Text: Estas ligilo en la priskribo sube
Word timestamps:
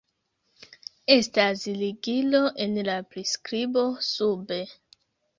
Estas 1.15 1.65
ligilo 1.81 2.41
en 2.65 2.73
la 2.87 2.95
priskribo 3.11 3.83
sube 4.07 4.59